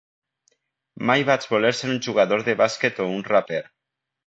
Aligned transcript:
Mai 1.09 1.25
vaig 1.27 1.45
voler 1.51 1.71
ser 1.81 1.91
un 1.97 2.01
jugador 2.07 2.47
de 2.49 2.57
bàsquet 2.65 3.05
o 3.07 3.11
un 3.21 3.25
raper. 3.31 3.63